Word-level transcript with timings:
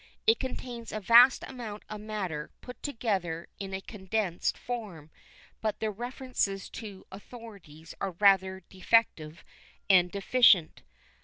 It 0.25 0.39
contains 0.39 0.91
a 0.91 0.99
vast 0.99 1.43
amount 1.47 1.83
of 1.87 2.01
matter 2.01 2.49
put 2.61 2.81
together 2.81 3.47
in 3.59 3.71
a 3.71 3.81
condensed 3.81 4.57
form 4.57 5.11
but 5.61 5.79
the 5.79 5.91
references 5.91 6.71
to 6.71 7.05
authorities 7.11 7.93
are 8.01 8.09
rather 8.13 8.61
defective 8.67 9.43
and 9.91 10.11
deficient. 10.11 10.81